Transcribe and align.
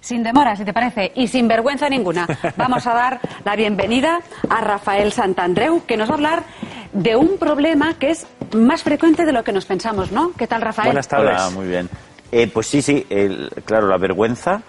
Sin 0.00 0.22
demora, 0.22 0.54
si 0.56 0.64
te 0.64 0.72
parece, 0.72 1.12
y 1.16 1.26
sin 1.28 1.48
vergüenza 1.48 1.88
ninguna, 1.88 2.26
vamos 2.56 2.86
a 2.86 2.94
dar 2.94 3.20
la 3.44 3.56
bienvenida 3.56 4.20
a 4.48 4.60
Rafael 4.60 5.12
Santandreu, 5.12 5.84
que 5.86 5.96
nos 5.96 6.08
va 6.08 6.12
a 6.12 6.16
hablar 6.16 6.42
de 6.92 7.16
un 7.16 7.36
problema 7.38 7.94
que 7.94 8.10
es 8.10 8.26
más 8.54 8.82
frecuente 8.82 9.24
de 9.24 9.32
lo 9.32 9.42
que 9.44 9.52
nos 9.52 9.66
pensamos, 9.66 10.12
¿no? 10.12 10.32
¿Qué 10.38 10.46
tal, 10.46 10.62
Rafael? 10.62 10.88
Buenas 10.88 11.08
tardes. 11.08 11.30
Hola, 11.30 11.50
muy 11.50 11.66
bien. 11.66 11.88
Eh, 12.30 12.48
pues 12.52 12.66
sí, 12.68 12.80
sí, 12.80 13.06
el- 13.10 13.50
claro, 13.64 13.88
la 13.88 13.98
vergüenza 13.98 14.62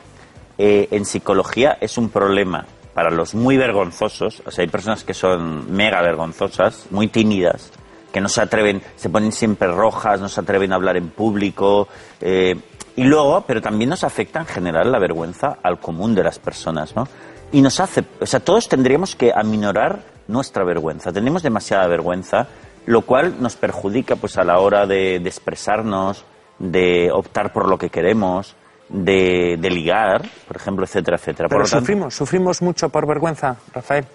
eh, 0.58 0.88
en 0.92 1.06
psicología 1.06 1.78
es 1.80 1.98
un 1.98 2.10
problema 2.10 2.66
para 2.94 3.12
los 3.12 3.36
muy 3.36 3.56
vergonzosos. 3.56 4.42
O 4.46 4.52
sea, 4.52 4.64
hay 4.64 4.70
personas 4.70 5.04
que 5.04 5.14
son 5.14 5.72
mega 5.72 6.02
vergonzosas, 6.02 6.88
muy 6.90 7.08
tímidas, 7.08 7.72
que 8.12 8.20
no 8.20 8.28
se 8.28 8.42
atreven, 8.42 8.82
se 8.96 9.10
ponen 9.10 9.32
siempre 9.32 9.68
rojas, 9.70 10.20
no 10.20 10.28
se 10.28 10.42
atreven 10.42 10.74
a 10.74 10.76
hablar 10.76 10.98
en 10.98 11.10
público. 11.10 11.88
eh, 12.20 12.56
y 13.00 13.04
luego, 13.06 13.46
pero 13.48 13.62
también 13.62 13.90
nos 13.90 14.04
afecta 14.04 14.40
en 14.40 14.46
general 14.46 14.92
la 14.92 15.00
vergüenza 15.00 15.58
al 15.64 15.80
común 15.80 16.14
de 16.14 16.22
las 16.22 16.38
personas, 16.38 16.98
¿no? 16.98 17.08
Y 17.50 17.62
nos 17.62 17.80
hace, 17.80 18.04
o 18.20 18.26
sea, 18.26 18.42
todos 18.42 18.68
tendríamos 18.68 19.16
que 19.16 19.32
aminorar 19.34 20.02
nuestra 20.28 20.66
vergüenza. 20.66 21.14
Tenemos 21.14 21.42
demasiada 21.42 21.88
vergüenza, 21.88 22.48
lo 22.86 23.04
cual 23.04 23.36
nos 23.40 23.56
perjudica 23.56 24.18
pues 24.18 24.38
a 24.38 24.44
la 24.44 24.60
hora 24.60 24.86
de, 24.86 25.20
de 25.20 25.30
expresarnos, 25.30 26.26
de 26.60 27.10
optar 27.10 27.54
por 27.54 27.70
lo 27.70 27.78
que 27.78 27.90
queremos, 27.90 28.58
de, 28.90 29.56
de 29.58 29.70
ligar, 29.70 30.28
por 30.46 30.58
ejemplo, 30.58 30.84
etcétera, 30.84 31.16
etcétera. 31.16 31.48
Pero 31.48 31.62
por 31.62 31.68
lo 31.68 31.72
tanto, 31.72 31.80
sufrimos, 31.80 32.14
sufrimos 32.14 32.62
mucho 32.62 32.90
por 32.90 33.08
vergüenza, 33.08 33.56
Rafael. 33.74 34.06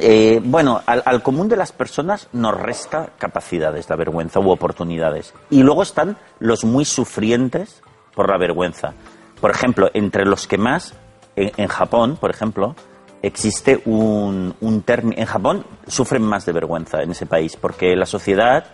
Eh, 0.00 0.40
bueno, 0.44 0.82
al, 0.86 1.02
al 1.04 1.22
común 1.22 1.48
de 1.48 1.56
las 1.56 1.72
personas 1.72 2.28
nos 2.32 2.58
resta 2.58 3.10
capacidades 3.18 3.88
la 3.88 3.96
vergüenza 3.96 4.40
u 4.40 4.50
oportunidades. 4.50 5.34
Y 5.50 5.62
luego 5.62 5.82
están 5.82 6.16
los 6.38 6.64
muy 6.64 6.84
sufrientes 6.84 7.82
por 8.14 8.28
la 8.30 8.38
vergüenza. 8.38 8.94
Por 9.40 9.50
ejemplo, 9.50 9.90
entre 9.94 10.24
los 10.24 10.46
que 10.46 10.58
más, 10.58 10.94
en, 11.36 11.68
Japón, 11.68 12.16
por 12.20 12.30
ejemplo, 12.30 12.74
existe 13.22 13.80
un, 13.84 14.54
un 14.60 14.82
término... 14.82 15.16
En 15.18 15.26
Japón 15.26 15.64
sufren 15.86 16.22
más 16.22 16.44
de 16.44 16.52
vergüenza 16.52 17.02
en 17.02 17.12
ese 17.12 17.26
país 17.26 17.56
porque 17.56 17.94
la 17.96 18.06
sociedad 18.06 18.64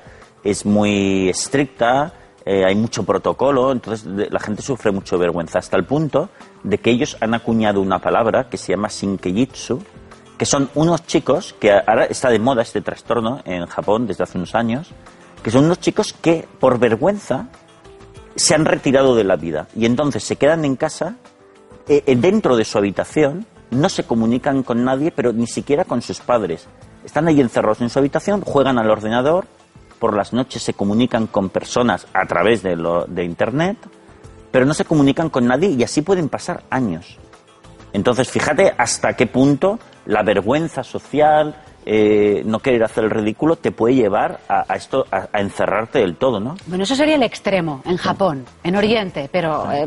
es 0.42 0.64
muy 0.66 1.28
estricta, 1.28 2.14
eh, 2.46 2.64
hay 2.66 2.74
mucho 2.74 3.04
protocolo, 3.04 3.72
entonces 3.72 4.04
de- 4.16 4.28
la 4.30 4.40
gente 4.40 4.62
sufre 4.62 4.90
mucho 4.92 5.18
vergüenza, 5.18 5.58
hasta 5.58 5.76
el 5.76 5.84
punto 5.84 6.28
de 6.62 6.78
que 6.78 6.90
ellos 6.90 7.16
han 7.20 7.34
acuñado 7.34 7.80
una 7.80 7.98
palabra 8.00 8.48
que 8.50 8.56
se 8.58 8.72
llama 8.72 8.88
Shinkejitsu, 8.88 9.82
que 10.36 10.46
son 10.46 10.70
unos 10.74 11.06
chicos, 11.06 11.54
que 11.58 11.72
ahora 11.72 12.06
está 12.06 12.30
de 12.30 12.38
moda 12.38 12.62
este 12.62 12.80
trastorno 12.80 13.40
en 13.44 13.66
Japón 13.66 14.06
desde 14.06 14.24
hace 14.24 14.38
unos 14.38 14.54
años, 14.54 14.90
que 15.42 15.50
son 15.50 15.64
unos 15.64 15.80
chicos 15.80 16.12
que 16.12 16.48
por 16.58 16.78
vergüenza 16.78 17.48
se 18.34 18.54
han 18.54 18.64
retirado 18.64 19.14
de 19.14 19.24
la 19.24 19.36
vida 19.36 19.68
y 19.76 19.86
entonces 19.86 20.24
se 20.24 20.36
quedan 20.36 20.64
en 20.64 20.76
casa, 20.76 21.16
eh, 21.88 22.02
eh, 22.06 22.16
dentro 22.16 22.56
de 22.56 22.64
su 22.64 22.78
habitación, 22.78 23.46
no 23.70 23.88
se 23.88 24.04
comunican 24.04 24.62
con 24.62 24.84
nadie, 24.84 25.12
pero 25.12 25.32
ni 25.32 25.46
siquiera 25.46 25.84
con 25.84 26.02
sus 26.02 26.20
padres. 26.20 26.66
Están 27.04 27.28
ahí 27.28 27.40
encerrados 27.40 27.80
en 27.80 27.90
su 27.90 27.98
habitación, 27.98 28.40
juegan 28.40 28.78
al 28.78 28.90
ordenador, 28.90 29.46
por 29.98 30.16
las 30.16 30.32
noches 30.32 30.62
se 30.62 30.74
comunican 30.74 31.26
con 31.26 31.50
personas 31.50 32.06
a 32.12 32.26
través 32.26 32.62
de, 32.62 32.76
de 33.08 33.24
Internet, 33.24 33.78
pero 34.50 34.66
no 34.66 34.74
se 34.74 34.84
comunican 34.84 35.30
con 35.30 35.46
nadie 35.46 35.70
y 35.70 35.82
así 35.82 36.02
pueden 36.02 36.28
pasar 36.28 36.64
años. 36.70 37.18
Entonces, 37.92 38.28
fíjate 38.28 38.74
hasta 38.76 39.14
qué 39.14 39.26
punto 39.26 39.78
la 40.06 40.22
vergüenza 40.22 40.82
social, 40.82 41.54
eh, 41.86 42.42
no 42.46 42.60
querer 42.60 42.82
hacer 42.84 43.04
el 43.04 43.10
ridículo, 43.10 43.56
te 43.56 43.70
puede 43.70 43.94
llevar 43.94 44.40
a, 44.48 44.64
a 44.72 44.76
esto, 44.76 45.04
a, 45.10 45.28
a 45.32 45.40
encerrarte 45.40 45.98
del 45.98 46.16
todo, 46.16 46.40
¿no? 46.40 46.56
Bueno, 46.66 46.84
eso 46.84 46.94
sería 46.94 47.14
el 47.16 47.22
extremo, 47.22 47.82
en 47.84 47.96
Japón, 47.96 48.44
en 48.62 48.76
Oriente, 48.76 49.28
pero 49.30 49.70
eh, 49.70 49.86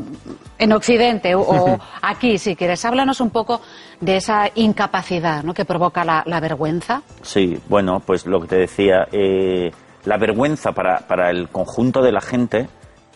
en 0.60 0.72
Occidente 0.74 1.34
o, 1.36 1.42
o 1.42 1.80
aquí, 2.02 2.38
si 2.38 2.56
quieres. 2.56 2.84
Háblanos 2.86 3.20
un 3.20 3.32
poco 3.32 3.62
de 4.00 4.18
esa 4.18 4.50
incapacidad 4.56 5.44
¿no? 5.44 5.54
que 5.54 5.66
provoca 5.66 6.04
la, 6.04 6.24
la 6.26 6.40
vergüenza. 6.40 7.02
Sí, 7.22 7.60
bueno, 7.68 8.00
pues 8.06 8.26
lo 8.26 8.42
que 8.42 8.48
te 8.48 8.58
decía, 8.58 9.08
eh, 9.12 9.72
la 10.06 10.18
vergüenza 10.18 10.72
para, 10.72 11.00
para 11.08 11.30
el 11.32 11.50
conjunto 11.50 12.02
de 12.02 12.12
la 12.12 12.22
gente, 12.22 12.68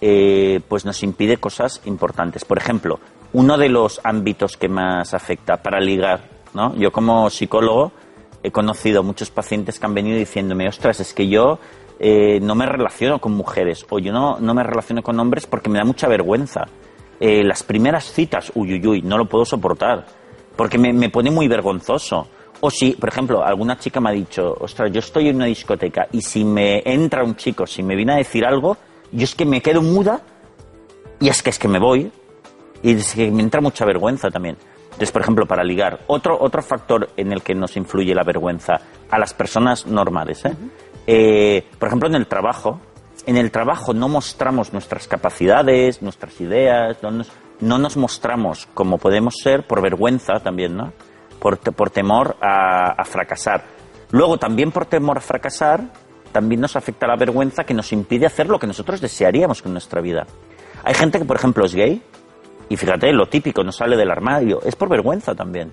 eh, 0.01 0.59
pues 0.67 0.85
nos 0.85 1.03
impide 1.03 1.37
cosas 1.37 1.81
importantes. 1.85 2.43
Por 2.45 2.57
ejemplo, 2.57 2.99
uno 3.33 3.57
de 3.57 3.69
los 3.69 4.01
ámbitos 4.03 4.57
que 4.57 4.67
más 4.67 5.13
afecta 5.13 5.57
para 5.57 5.79
ligar, 5.79 6.21
¿no? 6.53 6.75
Yo 6.75 6.91
como 6.91 7.29
psicólogo 7.29 7.91
he 8.43 8.51
conocido 8.51 9.03
muchos 9.03 9.29
pacientes 9.29 9.79
que 9.79 9.85
han 9.85 9.93
venido 9.93 10.17
diciéndome, 10.17 10.67
ostras, 10.67 10.99
es 10.99 11.13
que 11.13 11.27
yo 11.27 11.59
eh, 11.99 12.39
no 12.41 12.55
me 12.55 12.65
relaciono 12.65 13.19
con 13.19 13.33
mujeres 13.33 13.85
o 13.89 13.99
yo 13.99 14.11
no, 14.11 14.39
no 14.39 14.53
me 14.53 14.63
relaciono 14.63 15.03
con 15.03 15.19
hombres 15.19 15.45
porque 15.45 15.69
me 15.69 15.77
da 15.77 15.85
mucha 15.85 16.07
vergüenza. 16.07 16.65
Eh, 17.19 17.43
las 17.43 17.61
primeras 17.61 18.11
citas, 18.11 18.51
uy, 18.55 18.73
uy, 18.73 18.87
uy, 18.87 19.01
no 19.03 19.17
lo 19.17 19.25
puedo 19.25 19.45
soportar 19.45 20.05
porque 20.55 20.77
me, 20.77 20.91
me 20.93 21.09
pone 21.09 21.29
muy 21.29 21.47
vergonzoso. 21.47 22.27
O 22.63 22.69
si, 22.69 22.91
por 22.91 23.09
ejemplo, 23.09 23.43
alguna 23.43 23.77
chica 23.77 23.99
me 23.99 24.09
ha 24.09 24.13
dicho, 24.13 24.55
ostras, 24.59 24.91
yo 24.91 24.99
estoy 24.99 25.29
en 25.29 25.37
una 25.37 25.45
discoteca 25.45 26.07
y 26.11 26.21
si 26.21 26.43
me 26.43 26.83
entra 26.85 27.23
un 27.23 27.35
chico, 27.35 27.65
si 27.65 27.81
me 27.81 27.95
viene 27.95 28.13
a 28.13 28.17
decir 28.17 28.45
algo, 28.45 28.77
yo 29.11 29.23
es 29.23 29.33
que 29.33 29.45
me 29.45 29.61
quedo 29.61 29.81
muda 29.81 30.21
y 31.19 31.29
es 31.29 31.41
que 31.41 31.49
es 31.49 31.59
que 31.59 31.67
me 31.67 31.79
voy 31.79 32.11
y 32.83 32.93
es 32.93 33.13
que 33.13 33.31
me 33.31 33.41
entra 33.41 33.61
mucha 33.61 33.85
vergüenza 33.85 34.29
también. 34.29 34.57
Entonces, 34.91 35.11
por 35.11 35.21
ejemplo, 35.21 35.45
para 35.45 35.63
ligar, 35.63 36.01
otro, 36.07 36.37
otro 36.39 36.61
factor 36.61 37.09
en 37.17 37.31
el 37.31 37.41
que 37.41 37.55
nos 37.55 37.77
influye 37.77 38.13
la 38.13 38.23
vergüenza 38.23 38.79
a 39.09 39.17
las 39.17 39.33
personas 39.33 39.87
normales, 39.87 40.45
¿eh? 40.45 40.55
Eh, 41.07 41.65
por 41.79 41.87
ejemplo, 41.87 42.07
en 42.07 42.15
el 42.15 42.27
trabajo, 42.27 42.79
en 43.25 43.37
el 43.37 43.51
trabajo 43.51 43.93
no 43.93 44.07
mostramos 44.07 44.73
nuestras 44.73 45.07
capacidades, 45.07 46.01
nuestras 46.01 46.39
ideas, 46.39 46.97
no 47.01 47.11
nos, 47.11 47.31
no 47.59 47.77
nos 47.79 47.97
mostramos 47.97 48.67
como 48.73 48.97
podemos 48.97 49.35
ser 49.41 49.65
por 49.65 49.81
vergüenza 49.81 50.39
también, 50.43 50.75
¿no? 50.75 50.93
Por, 51.39 51.57
por 51.57 51.89
temor 51.89 52.37
a 52.41 53.03
fracasar. 53.05 53.63
Luego, 54.11 54.37
también 54.37 54.71
por 54.71 54.85
temor 54.85 55.17
a 55.17 55.21
fracasar, 55.21 55.85
también 56.31 56.61
nos 56.61 56.75
afecta 56.75 57.07
la 57.07 57.15
vergüenza 57.15 57.63
que 57.63 57.73
nos 57.73 57.91
impide 57.91 58.25
hacer 58.25 58.47
lo 58.47 58.59
que 58.59 58.67
nosotros 58.67 59.01
desearíamos 59.01 59.61
con 59.61 59.71
nuestra 59.71 60.01
vida. 60.01 60.25
Hay 60.83 60.93
gente 60.93 61.19
que, 61.19 61.25
por 61.25 61.37
ejemplo, 61.37 61.65
es 61.65 61.75
gay 61.75 62.01
y 62.71 62.77
fíjate, 62.77 63.11
lo 63.11 63.27
típico, 63.27 63.63
no 63.63 63.71
sale 63.71 63.97
del 63.97 64.09
armario, 64.11 64.61
es 64.63 64.75
por 64.75 64.89
vergüenza 64.89 65.35
también. 65.35 65.71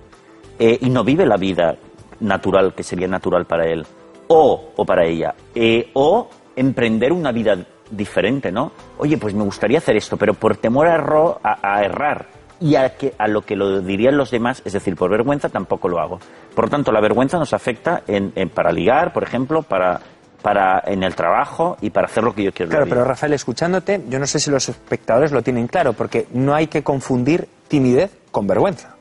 Eh, 0.59 0.77
y 0.81 0.89
no 0.89 1.03
vive 1.03 1.25
la 1.25 1.37
vida 1.37 1.75
natural 2.19 2.73
que 2.73 2.83
sería 2.83 3.07
natural 3.07 3.45
para 3.45 3.65
él 3.65 3.85
o, 4.27 4.71
o 4.75 4.85
para 4.85 5.05
ella. 5.05 5.33
Eh, 5.55 5.89
o 5.93 6.29
emprender 6.55 7.13
una 7.13 7.31
vida 7.31 7.57
diferente, 7.89 8.51
¿no? 8.51 8.71
Oye, 8.97 9.17
pues 9.17 9.33
me 9.33 9.43
gustaría 9.43 9.77
hacer 9.77 9.95
esto, 9.95 10.17
pero 10.17 10.33
por 10.33 10.57
temor 10.57 10.87
a, 10.87 10.95
erro- 10.95 11.39
a- 11.41 11.81
errar 11.83 12.27
y 12.59 12.75
a, 12.75 12.97
que, 12.97 13.13
a 13.17 13.27
lo 13.29 13.41
que 13.41 13.55
lo 13.55 13.79
dirían 13.79 14.17
los 14.17 14.31
demás, 14.31 14.61
es 14.65 14.73
decir, 14.73 14.95
por 14.97 15.09
vergüenza 15.09 15.47
tampoco 15.47 15.87
lo 15.87 15.99
hago. 15.99 16.19
Por 16.53 16.65
lo 16.65 16.69
tanto, 16.69 16.91
la 16.91 16.99
vergüenza 16.99 17.39
nos 17.39 17.53
afecta 17.53 18.03
en- 18.05 18.33
para 18.49 18.71
ligar, 18.73 19.13
por 19.13 19.23
ejemplo, 19.23 19.61
para, 19.63 20.01
para 20.41 20.81
en 20.85 21.03
el 21.03 21.15
trabajo 21.15 21.77
y 21.81 21.89
para 21.89 22.07
hacer 22.07 22.23
lo 22.23 22.33
que 22.33 22.43
yo 22.43 22.53
quiero. 22.53 22.69
Claro, 22.69 22.85
pero 22.87 23.03
Rafael, 23.03 23.33
escuchándote, 23.33 24.03
yo 24.09 24.19
no 24.19 24.25
sé 24.27 24.39
si 24.39 24.49
los 24.49 24.67
espectadores 24.69 25.31
lo 25.31 25.41
tienen 25.41 25.67
claro, 25.67 25.93
porque 25.93 26.27
no 26.33 26.55
hay 26.55 26.67
que 26.67 26.83
confundir 26.83 27.47
timidez 27.67 28.11
con 28.31 28.47
vergüenza. 28.47 28.95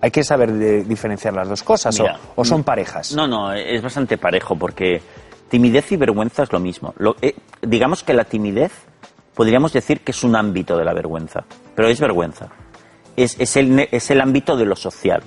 Hay 0.00 0.10
que 0.10 0.22
saber 0.22 0.52
de- 0.52 0.84
diferenciar 0.84 1.34
las 1.34 1.48
dos 1.48 1.62
cosas, 1.62 1.98
o- 1.98 2.02
Mira, 2.02 2.18
o, 2.36 2.44
son 2.44 2.62
parejas. 2.62 3.12
No, 3.14 3.26
no, 3.26 3.52
es 3.52 3.82
bastante 3.82 4.18
parejo 4.18 4.54
porque 4.56 5.00
timidez 5.48 5.90
y 5.92 5.96
vergüenza 5.96 6.42
es 6.42 6.52
lo 6.52 6.60
mismo. 6.60 6.94
Lo- 6.98 7.16
eh, 7.22 7.34
digamos 7.62 8.02
que 8.04 8.12
la 8.14 8.24
timidez 8.24 8.72
podríamos 9.34 9.72
decir 9.72 10.00
que 10.00 10.12
es 10.12 10.22
un 10.22 10.36
ámbito 10.36 10.76
de 10.76 10.84
la 10.84 10.92
vergüenza, 10.92 11.44
pero 11.74 11.88
es 11.88 11.98
vergüenza. 12.00 12.48
Es, 13.16 13.38
es 13.40 13.56
el, 13.56 13.88
es 13.90 14.10
el 14.10 14.20
ámbito 14.20 14.56
de 14.56 14.64
lo 14.66 14.76
social. 14.76 15.22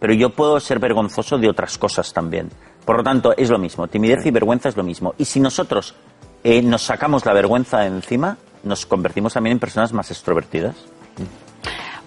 Pero 0.00 0.12
yo 0.12 0.30
puedo 0.30 0.58
ser 0.60 0.78
vergonzoso 0.80 1.38
de 1.38 1.48
otras 1.48 1.78
cosas 1.78 2.12
también. 2.12 2.50
Por 2.84 2.98
lo 2.98 3.02
tanto, 3.02 3.34
es 3.36 3.50
lo 3.50 3.58
mismo. 3.58 3.88
Timidez 3.88 4.26
y 4.26 4.30
vergüenza 4.30 4.68
es 4.68 4.76
lo 4.76 4.82
mismo. 4.82 5.14
Y 5.18 5.24
si 5.24 5.40
nosotros 5.40 5.94
eh, 6.42 6.60
nos 6.62 6.82
sacamos 6.82 7.24
la 7.24 7.32
vergüenza 7.32 7.78
de 7.80 7.86
encima, 7.86 8.36
nos 8.62 8.86
convertimos 8.86 9.32
también 9.32 9.54
en 9.54 9.60
personas 9.60 9.92
más 9.92 10.10
extrovertidas. 10.10 10.76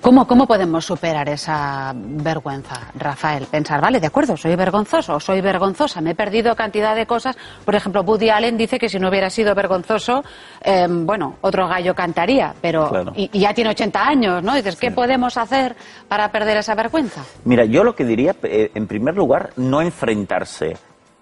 ¿Cómo, 0.01 0.25
¿Cómo 0.25 0.47
podemos 0.47 0.85
superar 0.85 1.27
esa 1.27 1.91
vergüenza, 1.95 2.91
Rafael? 2.97 3.45
Pensar, 3.51 3.81
vale, 3.81 3.99
de 3.99 4.07
acuerdo, 4.07 4.37
soy 4.37 4.55
vergonzoso 4.55 5.19
soy 5.19 5.41
vergonzosa, 5.41 5.99
me 5.99 6.11
he 6.11 6.15
perdido 6.15 6.55
cantidad 6.55 6.95
de 6.95 7.05
cosas. 7.05 7.35
Por 7.65 7.75
ejemplo, 7.75 8.01
Woody 8.03 8.29
Allen 8.29 8.57
dice 8.57 8.79
que 8.79 8.87
si 8.87 8.99
no 8.99 9.09
hubiera 9.09 9.29
sido 9.29 9.53
vergonzoso, 9.53 10.23
eh, 10.63 10.87
bueno, 10.89 11.35
otro 11.41 11.67
gallo 11.67 11.93
cantaría, 11.93 12.53
pero 12.61 12.87
Claro. 12.89 13.11
y, 13.15 13.29
y 13.33 13.39
ya 13.41 13.53
tiene 13.53 13.71
80 13.71 14.07
años, 14.07 14.43
¿no? 14.43 14.55
Dices, 14.55 14.77
¿qué 14.77 14.91
podemos 14.91 15.35
hacer 15.35 15.75
para 16.07 16.31
perder 16.31 16.57
esa 16.57 16.75
vergüenza? 16.75 17.23
Mira, 17.43 17.65
yo 17.65 17.83
lo 17.83 17.93
que 17.95 18.05
diría, 18.05 18.35
eh, 18.43 18.71
en 18.75 18.87
primer 18.87 19.15
lugar, 19.15 19.49
no 19.57 19.81
enfrentarse 19.81 20.77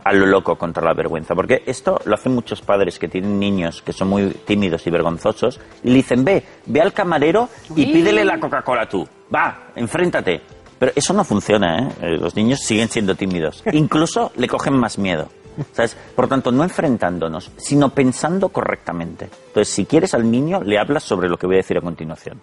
a 0.05 0.13
lo 0.13 0.27
loco 0.27 0.55
contra 0.55 0.83
la 0.83 0.93
vergüenza, 0.93 1.33
porque 1.33 1.63
esto 1.65 1.99
lo 2.05 2.13
hacen 2.13 2.35
muchos 2.35 2.61
padres 2.61 2.99
que 2.99 3.07
tienen 3.07 3.39
niños 3.39 3.81
que 3.81 3.91
son 3.91 4.07
muy 4.07 4.29
tímidos 4.45 4.85
y 4.85 4.91
vergonzosos 4.91 5.59
y 5.83 5.89
le 5.89 5.95
dicen, 5.95 6.23
ve, 6.23 6.43
ve 6.67 6.79
al 6.79 6.93
camarero 6.93 7.49
y 7.75 7.91
pídele 7.91 8.23
la 8.23 8.39
Coca-Cola 8.39 8.87
tú, 8.87 9.05
va, 9.33 9.71
enfréntate. 9.75 10.41
Pero 10.77 10.91
eso 10.95 11.13
no 11.13 11.23
funciona, 11.23 11.79
¿eh? 11.79 11.91
Eh, 12.01 12.17
Los 12.17 12.35
niños 12.35 12.59
siguen 12.59 12.89
siendo 12.89 13.15
tímidos. 13.15 13.63
Incluso 13.71 14.31
le 14.35 14.47
cogen 14.47 14.77
más 14.77 14.99
miedo. 14.99 15.27
¿Sabes? 15.71 15.97
Por 16.15 16.27
tanto, 16.27 16.51
no 16.51 16.63
enfrentándonos, 16.63 17.49
sino 17.55 17.89
pensando 17.89 18.49
correctamente. 18.49 19.29
Entonces, 19.47 19.73
si 19.73 19.85
quieres 19.85 20.13
al 20.13 20.29
niño, 20.29 20.61
le 20.61 20.77
hablas 20.77 21.03
sobre 21.03 21.29
lo 21.29 21.37
que 21.37 21.47
voy 21.47 21.55
a 21.55 21.59
decir 21.59 21.77
a 21.77 21.81
continuación. 21.81 22.41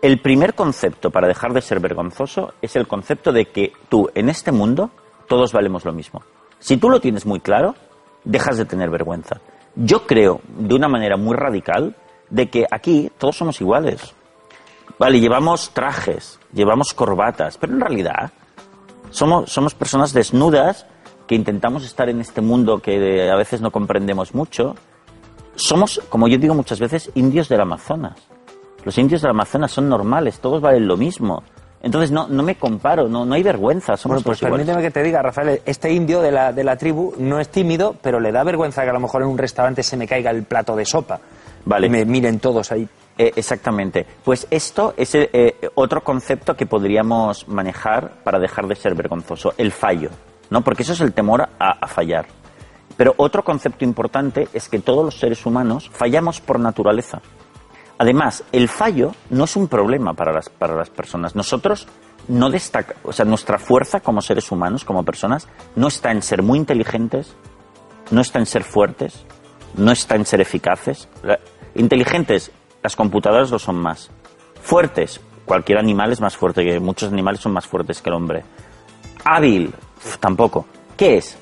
El 0.00 0.20
primer 0.20 0.54
concepto 0.54 1.10
para 1.10 1.26
dejar 1.26 1.52
de 1.52 1.60
ser 1.60 1.80
vergonzoso 1.80 2.54
es 2.62 2.76
el 2.76 2.86
concepto 2.86 3.32
de 3.32 3.46
que 3.46 3.72
tú, 3.88 4.08
en 4.14 4.28
este 4.28 4.52
mundo, 4.52 4.90
todos 5.26 5.52
valemos 5.52 5.84
lo 5.84 5.92
mismo. 5.92 6.22
Si 6.58 6.76
tú 6.76 6.88
lo 6.88 7.00
tienes 7.00 7.26
muy 7.26 7.40
claro, 7.40 7.74
dejas 8.24 8.56
de 8.56 8.64
tener 8.64 8.90
vergüenza. 8.90 9.40
Yo 9.76 10.06
creo, 10.06 10.40
de 10.48 10.74
una 10.74 10.88
manera 10.88 11.16
muy 11.16 11.36
radical, 11.36 11.96
de 12.30 12.48
que 12.48 12.66
aquí 12.70 13.10
todos 13.18 13.36
somos 13.36 13.60
iguales. 13.60 14.14
Vale, 14.98 15.20
llevamos 15.20 15.70
trajes, 15.70 16.38
llevamos 16.52 16.94
corbatas, 16.94 17.58
pero 17.58 17.72
en 17.72 17.80
realidad 17.80 18.32
somos, 19.10 19.50
somos 19.50 19.74
personas 19.74 20.12
desnudas 20.12 20.86
que 21.26 21.34
intentamos 21.34 21.84
estar 21.84 22.08
en 22.08 22.20
este 22.20 22.40
mundo 22.40 22.78
que 22.78 23.30
a 23.30 23.36
veces 23.36 23.60
no 23.60 23.70
comprendemos 23.70 24.34
mucho. 24.34 24.74
Somos, 25.56 26.00
como 26.08 26.28
yo 26.28 26.38
digo 26.38 26.54
muchas 26.54 26.80
veces, 26.80 27.10
indios 27.14 27.48
del 27.48 27.60
Amazonas. 27.60 28.18
Los 28.84 28.98
indios 28.98 29.22
del 29.22 29.30
Amazonas 29.30 29.72
son 29.72 29.88
normales, 29.88 30.40
todos 30.40 30.60
valen 30.60 30.86
lo 30.86 30.96
mismo. 30.96 31.42
Entonces 31.84 32.10
no, 32.10 32.26
no 32.28 32.42
me 32.42 32.54
comparo, 32.54 33.08
no, 33.08 33.26
no 33.26 33.34
hay 33.34 33.42
vergüenza, 33.42 33.94
somos 33.98 34.24
Bueno, 34.24 34.24
pues 34.24 34.40
permíteme 34.40 34.80
que 34.80 34.90
te 34.90 35.02
diga, 35.02 35.20
Rafael, 35.20 35.60
este 35.66 35.92
indio 35.92 36.22
de 36.22 36.32
la, 36.32 36.50
de 36.50 36.64
la 36.64 36.78
tribu 36.78 37.12
no 37.18 37.38
es 37.38 37.50
tímido, 37.50 37.94
pero 38.00 38.18
le 38.18 38.32
da 38.32 38.42
vergüenza 38.42 38.84
que 38.84 38.88
a 38.88 38.92
lo 38.94 39.00
mejor 39.00 39.20
en 39.20 39.28
un 39.28 39.36
restaurante 39.36 39.82
se 39.82 39.98
me 39.98 40.08
caiga 40.08 40.30
el 40.30 40.44
plato 40.44 40.74
de 40.74 40.86
sopa. 40.86 41.20
Vale. 41.66 41.86
Y 41.86 41.90
me 41.90 42.06
miren 42.06 42.40
todos 42.40 42.72
ahí. 42.72 42.88
Eh, 43.18 43.32
exactamente. 43.36 44.06
Pues 44.24 44.46
esto 44.50 44.94
es 44.96 45.14
eh, 45.14 45.28
eh, 45.30 45.70
otro 45.74 46.02
concepto 46.02 46.56
que 46.56 46.64
podríamos 46.64 47.46
manejar 47.48 48.12
para 48.24 48.38
dejar 48.38 48.66
de 48.66 48.76
ser 48.76 48.94
vergonzoso, 48.94 49.52
el 49.58 49.70
fallo, 49.70 50.08
¿no? 50.48 50.62
Porque 50.62 50.84
eso 50.84 50.94
es 50.94 51.00
el 51.02 51.12
temor 51.12 51.42
a, 51.42 51.48
a 51.58 51.86
fallar. 51.86 52.24
Pero 52.96 53.12
otro 53.18 53.44
concepto 53.44 53.84
importante 53.84 54.48
es 54.54 54.70
que 54.70 54.78
todos 54.78 55.04
los 55.04 55.18
seres 55.18 55.44
humanos 55.44 55.90
fallamos 55.92 56.40
por 56.40 56.58
naturaleza. 56.58 57.20
Además, 57.98 58.42
el 58.52 58.68
fallo 58.68 59.14
no 59.30 59.44
es 59.44 59.56
un 59.56 59.68
problema 59.68 60.14
para 60.14 60.32
las, 60.32 60.48
para 60.48 60.74
las 60.74 60.90
personas. 60.90 61.36
Nosotros 61.36 61.86
no 62.28 62.50
destaca, 62.50 62.96
o 63.04 63.12
sea, 63.12 63.24
nuestra 63.24 63.58
fuerza 63.58 64.00
como 64.00 64.20
seres 64.20 64.50
humanos, 64.50 64.84
como 64.84 65.04
personas, 65.04 65.48
no 65.76 65.88
está 65.88 66.10
en 66.10 66.22
ser 66.22 66.42
muy 66.42 66.58
inteligentes, 66.58 67.34
no 68.10 68.20
está 68.20 68.38
en 68.38 68.46
ser 68.46 68.64
fuertes, 68.64 69.24
no 69.76 69.92
está 69.92 70.16
en 70.16 70.26
ser 70.26 70.40
eficaces. 70.40 71.08
Inteligentes, 71.74 72.50
las 72.82 72.96
computadoras 72.96 73.50
lo 73.50 73.58
son 73.58 73.76
más. 73.76 74.10
Fuertes, 74.62 75.20
cualquier 75.44 75.78
animal 75.78 76.12
es 76.12 76.20
más 76.20 76.36
fuerte 76.36 76.64
que 76.64 76.80
muchos 76.80 77.12
animales 77.12 77.40
son 77.40 77.52
más 77.52 77.66
fuertes 77.66 78.00
que 78.00 78.10
el 78.10 78.16
hombre. 78.16 78.44
Hábil, 79.24 79.72
tampoco. 80.20 80.66
¿Qué 80.96 81.16
es? 81.16 81.36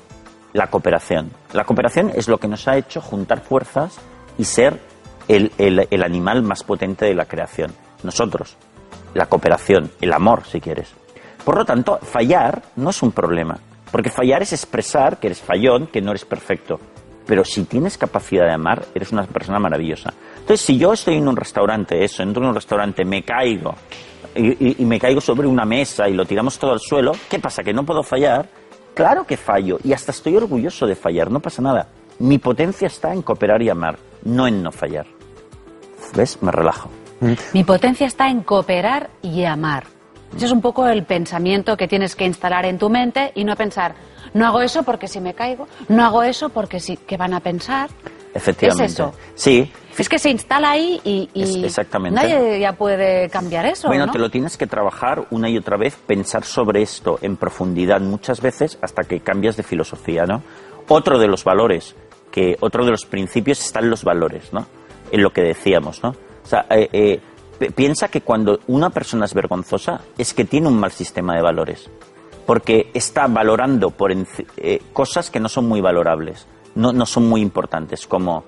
La 0.53 0.67
cooperación. 0.67 1.31
La 1.51 1.63
cooperación 1.63 2.11
es 2.13 2.27
lo 2.27 2.37
que 2.37 2.47
nos 2.47 2.67
ha 2.67 2.77
hecho 2.77 3.01
juntar 3.01 3.41
fuerzas 3.41 3.97
y 4.37 4.45
ser 4.45 4.79
el, 5.27 5.51
el- 5.57 6.03
animal 6.03 6.43
más 6.43 6.63
potente 6.63 7.05
de 7.05 7.15
la 7.15 7.25
creación. 7.25 7.71
Nosotros. 8.03 8.57
La 9.13 9.27
cooperación, 9.27 9.91
el 10.01 10.11
amor, 10.13 10.43
si 10.45 10.59
quieres. 10.59 10.93
Por 11.45 11.57
lo 11.57 11.65
tanto, 11.65 11.99
fallar 12.01 12.61
no 12.75 12.89
es 12.89 13.01
un 13.03 13.11
problema. 13.11 13.57
Porque 13.91 14.09
fallar 14.09 14.41
es 14.41 14.53
expresar 14.53 15.17
que 15.19 15.27
eres 15.27 15.41
fallón, 15.41 15.87
que 15.87 16.01
no 16.01 16.11
eres 16.11 16.25
perfecto. 16.25 16.79
Pero 17.25 17.45
si 17.45 17.63
tienes 17.65 17.97
capacidad 17.97 18.45
de 18.45 18.53
amar, 18.53 18.83
eres 18.95 19.11
una 19.11 19.23
persona 19.25 19.59
maravillosa. 19.59 20.13
Entonces, 20.39 20.61
si 20.61 20.77
yo 20.77 20.93
estoy 20.93 21.15
en 21.17 21.27
un 21.27 21.35
restaurante, 21.37 22.03
eso, 22.03 22.23
entro 22.23 22.43
en 22.43 22.49
un 22.49 22.55
restaurante, 22.55 23.05
me 23.05 23.23
caigo 23.23 23.75
y 24.35 24.83
me 24.85 24.99
caigo 24.99 25.21
sobre 25.21 25.47
una 25.47 25.63
mesa 25.63 26.09
y 26.09 26.13
lo 26.13 26.25
tiramos 26.25 26.57
todo 26.57 26.71
al 26.73 26.79
suelo, 26.79 27.11
¿qué 27.29 27.37
pasa? 27.39 27.63
¿Que 27.63 27.71
no 27.71 27.85
puedo 27.85 28.01
fallar? 28.03 28.49
Claro 28.95 29.25
que 29.25 29.37
fallo 29.37 29.77
y 29.83 29.93
hasta 29.93 30.11
estoy 30.11 30.35
orgulloso 30.35 30.87
de 30.87 30.95
fallar, 30.95 31.29
no 31.31 31.39
pasa 31.39 31.61
nada. 31.61 31.87
Mi 32.19 32.39
potencia 32.39 32.87
está 32.87 33.13
en 33.13 33.21
cooperar 33.21 33.61
y 33.61 33.69
amar, 33.69 33.97
no 34.23 34.47
en 34.47 34.63
no 34.63 34.71
fallar. 34.71 35.05
¿Ves? 36.15 36.41
Me 36.41 36.51
relajo. 36.51 36.89
Mi 37.53 37.63
potencia 37.63 38.05
está 38.05 38.29
en 38.29 38.41
cooperar 38.41 39.09
y 39.21 39.45
amar. 39.45 39.85
Ese 40.35 40.45
es 40.45 40.51
un 40.51 40.61
poco 40.61 40.87
el 40.87 41.03
pensamiento 41.03 41.77
que 41.77 41.87
tienes 41.87 42.15
que 42.15 42.25
instalar 42.25 42.65
en 42.65 42.77
tu 42.77 42.89
mente 42.89 43.31
y 43.35 43.43
no 43.43 43.55
pensar, 43.55 43.93
no 44.33 44.47
hago 44.47 44.61
eso 44.61 44.83
porque 44.83 45.07
si 45.07 45.21
me 45.21 45.33
caigo, 45.33 45.67
no 45.89 46.03
hago 46.03 46.23
eso 46.23 46.49
porque 46.49 46.79
si, 46.79 46.97
¿qué 46.97 47.17
van 47.17 47.33
a 47.33 47.39
pensar? 47.39 47.89
Efectivamente. 48.33 48.85
¿Es 48.85 48.91
eso? 48.93 49.13
Sí. 49.35 49.71
Es 49.95 50.09
que 50.09 50.17
se 50.17 50.31
instala 50.31 50.71
ahí 50.71 50.99
y, 51.03 51.63
exactamente. 51.63 52.19
nadie 52.19 52.59
ya 52.59 52.73
puede 52.73 53.29
cambiar 53.29 53.67
eso, 53.67 53.89
Bueno, 53.89 54.07
¿no? 54.07 54.11
te 54.11 54.17
lo 54.17 54.31
tienes 54.31 54.57
que 54.57 54.65
trabajar 54.65 55.27
una 55.29 55.49
y 55.49 55.57
otra 55.57 55.77
vez, 55.77 55.95
pensar 55.95 56.43
sobre 56.43 56.81
esto 56.81 57.19
en 57.21 57.37
profundidad 57.37 58.01
muchas 58.01 58.41
veces 58.41 58.79
hasta 58.81 59.03
que 59.03 59.19
cambias 59.19 59.55
de 59.55 59.61
filosofía, 59.61 60.25
¿no? 60.25 60.41
Otro 60.87 61.19
de 61.19 61.27
los 61.27 61.43
valores, 61.43 61.95
que 62.33 62.57
otro 62.61 62.83
de 62.83 62.89
los 62.89 63.05
principios 63.05 63.61
están 63.63 63.91
los 63.91 64.03
valores, 64.03 64.51
¿no? 64.51 64.65
En 65.11 65.21
lo 65.21 65.29
que 65.31 65.41
decíamos, 65.43 66.01
¿no? 66.01 66.09
O 66.09 66.47
sea, 66.47 66.65
eh, 66.71 66.89
eh, 66.91 67.19
pi- 67.59 67.69
piensa 67.69 68.07
que 68.07 68.21
cuando 68.21 68.59
una 68.65 68.89
persona 68.89 69.25
es 69.25 69.35
vergonzosa 69.35 70.01
es 70.17 70.33
que 70.33 70.43
tiene 70.45 70.67
un 70.67 70.79
mal 70.79 70.91
sistema 70.91 71.35
de 71.35 71.43
valores, 71.43 71.91
porque 72.47 72.89
está 72.95 73.27
valorando 73.27 73.91
por 73.91 74.11
eh, 74.11 74.81
cosas 74.93 75.29
que 75.29 75.39
no 75.39 75.47
son 75.47 75.67
muy 75.67 75.79
valorables, 75.79 76.47
no, 76.73 76.91
no 76.91 77.05
son 77.05 77.29
muy 77.29 77.41
importantes, 77.41 78.07
como 78.07 78.43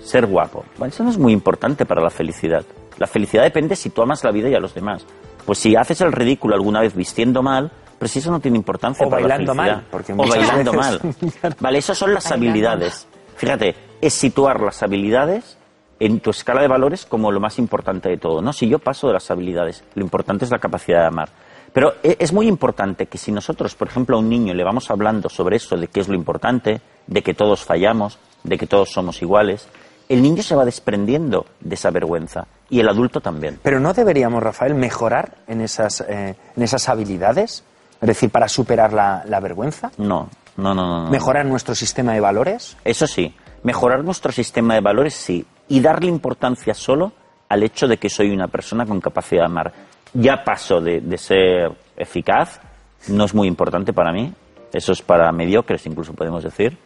ser 0.00 0.26
guapo. 0.26 0.64
Bueno, 0.78 0.94
eso 0.94 1.02
no 1.02 1.10
es 1.10 1.18
muy 1.18 1.32
importante 1.32 1.84
para 1.86 2.00
la 2.02 2.10
felicidad. 2.10 2.64
La 2.98 3.08
felicidad 3.08 3.42
depende 3.42 3.74
si 3.74 3.90
tú 3.90 4.02
amas 4.02 4.22
la 4.22 4.30
vida 4.30 4.48
y 4.48 4.54
a 4.54 4.60
los 4.60 4.74
demás. 4.74 5.04
Pues 5.44 5.58
si 5.58 5.74
haces 5.74 6.00
el 6.02 6.12
ridículo 6.12 6.54
alguna 6.54 6.80
vez 6.80 6.94
vistiendo 6.94 7.42
mal, 7.42 7.72
pero 7.98 8.08
si 8.08 8.20
eso 8.20 8.30
no 8.30 8.38
tiene 8.38 8.56
importancia 8.58 9.04
O 9.06 9.10
para 9.10 9.26
la 9.26 9.34
felicidad. 9.36 9.54
mal, 9.56 9.86
porque 9.90 10.12
o 10.12 10.16
bailando 10.16 10.72
veces- 10.72 11.04
mal. 11.42 11.54
Vale, 11.60 11.78
esas 11.78 11.98
son 11.98 12.14
las 12.14 12.24
Bailando 12.24 12.48
habilidades. 12.50 13.08
Fíjate, 13.36 13.74
es 14.00 14.14
situar 14.14 14.60
las 14.60 14.82
habilidades 14.82 15.58
en 16.00 16.20
tu 16.20 16.30
escala 16.30 16.60
de 16.62 16.68
valores 16.68 17.06
como 17.06 17.30
lo 17.32 17.40
más 17.40 17.58
importante 17.58 18.08
de 18.08 18.16
todo. 18.18 18.42
No, 18.42 18.52
si 18.52 18.68
yo 18.68 18.78
paso 18.78 19.06
de 19.06 19.14
las 19.14 19.30
habilidades, 19.30 19.84
lo 19.94 20.02
importante 20.02 20.44
es 20.44 20.50
la 20.50 20.58
capacidad 20.58 21.00
de 21.00 21.06
amar. 21.06 21.28
Pero 21.72 21.94
e- 22.02 22.16
es 22.20 22.32
muy 22.32 22.46
importante 22.46 23.06
que 23.06 23.18
si 23.18 23.32
nosotros, 23.32 23.74
por 23.74 23.88
ejemplo, 23.88 24.16
a 24.16 24.20
un 24.20 24.28
niño 24.28 24.54
le 24.54 24.64
vamos 24.64 24.90
hablando 24.90 25.28
sobre 25.28 25.56
eso, 25.56 25.76
de 25.76 25.88
qué 25.88 26.00
es 26.00 26.08
lo 26.08 26.14
importante, 26.14 26.80
de 27.06 27.22
que 27.22 27.34
todos 27.34 27.64
fallamos, 27.64 28.18
de 28.42 28.58
que 28.58 28.66
todos 28.66 28.90
somos 28.92 29.22
iguales, 29.22 29.68
el 30.08 30.20
niño 30.22 30.42
se 30.42 30.54
va 30.54 30.64
desprendiendo 30.64 31.46
de 31.60 31.74
esa 31.76 31.90
vergüenza 31.90 32.46
y 32.68 32.80
el 32.80 32.88
adulto 32.88 33.20
también. 33.20 33.58
Pero 33.62 33.80
no 33.80 33.92
deberíamos, 33.94 34.42
Rafael, 34.42 34.74
mejorar 34.74 35.38
en 35.46 35.62
esas, 35.62 36.02
eh, 36.02 36.34
en 36.56 36.62
esas 36.62 36.88
habilidades, 36.88 37.64
es 38.00 38.06
decir, 38.06 38.30
para 38.30 38.48
superar 38.48 38.92
la, 38.92 39.24
la 39.26 39.40
vergüenza, 39.40 39.90
No, 39.96 40.28
no, 40.56 40.74
no, 40.74 40.86
no. 40.86 41.04
no. 41.04 41.10
mejorar 41.10 41.46
nuestro 41.46 41.74
sistema 41.74 42.12
de 42.12 42.20
valores. 42.20 42.76
Eso 42.84 43.06
sí, 43.06 43.34
mejorar 43.62 44.04
nuestro 44.04 44.32
sistema 44.32 44.74
de 44.74 44.80
valores 44.80 45.14
sí, 45.14 45.44
y 45.68 45.80
darle 45.80 46.08
importancia 46.08 46.74
solo 46.74 47.12
al 47.48 47.62
hecho 47.62 47.86
de 47.86 47.96
que 47.98 48.08
soy 48.08 48.30
una 48.30 48.48
persona 48.48 48.86
con 48.86 49.00
capacidad 49.00 49.42
de 49.42 49.46
amar. 49.46 49.72
Ya 50.12 50.44
paso 50.44 50.80
de, 50.80 51.00
de 51.00 51.18
ser 51.18 51.72
eficaz, 51.96 52.60
no 53.08 53.24
es 53.24 53.34
muy 53.34 53.48
importante 53.48 53.92
para 53.92 54.12
mí, 54.12 54.32
eso 54.72 54.92
es 54.92 55.02
para 55.02 55.30
mediocres 55.32 55.86
incluso 55.86 56.14
podemos 56.14 56.42
decir. 56.42 56.76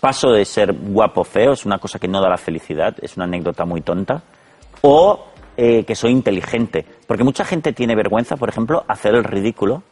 Paso 0.00 0.30
de 0.30 0.44
ser 0.44 0.72
guapo 0.72 1.24
feo, 1.24 1.52
es 1.52 1.64
una 1.64 1.78
cosa 1.78 1.98
que 1.98 2.08
no 2.08 2.20
da 2.20 2.28
la 2.28 2.36
felicidad, 2.36 2.94
es 3.00 3.16
una 3.16 3.24
anécdota 3.24 3.64
muy 3.64 3.80
tonta. 3.80 4.22
O 4.82 5.26
eh, 5.56 5.84
que 5.84 5.94
soy 5.94 6.10
inteligente, 6.10 6.84
porque 7.06 7.22
mucha 7.22 7.44
gente 7.44 7.72
tiene 7.72 7.94
vergüenza, 7.94 8.36
por 8.36 8.48
ejemplo, 8.48 8.84
hacer 8.88 9.14
el 9.14 9.22
ridículo 9.22 9.82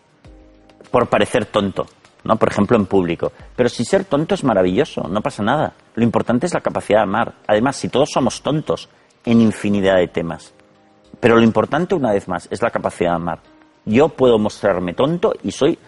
por 0.91 1.07
parecer 1.07 1.47
tonto, 1.47 1.87
¿no? 2.25 2.37
Por 2.37 2.51
ejemplo, 2.51 2.77
en 2.77 2.87
público. 2.87 3.33
Pero 3.57 3.69
si 3.69 3.85
ser 3.85 4.05
tonto 4.05 4.35
es 4.35 4.45
maravilloso, 4.45 5.03
no 5.09 5.21
pasa 5.21 5.43
nada. 5.43 5.73
Lo 5.95 6.05
importante 6.05 6.47
es 6.47 6.55
la 6.55 6.61
capacidad 6.61 6.99
de 6.99 7.05
amar. 7.05 7.35
Además, 7.47 7.77
si 7.77 7.89
todos 7.89 8.11
somos 8.11 8.43
tontos 8.43 8.89
en 9.25 9.41
infinidad 9.41 9.97
de 9.97 10.09
temas. 10.09 10.55
Pero 11.21 11.37
lo 11.37 11.43
importante, 11.43 11.95
una 11.95 12.13
vez 12.13 12.29
más, 12.29 12.49
es 12.51 12.63
la 12.63 12.71
capacidad 12.71 13.11
de 13.11 13.17
amar. 13.17 13.41
Yo 13.85 14.09
puedo 14.09 14.39
mostrarme 14.39 14.95
tonto 14.95 15.35
y 15.43 15.53
soy 15.53 15.79